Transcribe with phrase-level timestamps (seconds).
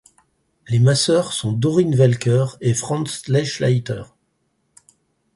[0.69, 4.01] Les masseurs sont Dorin Welker et Franz Lechleiter.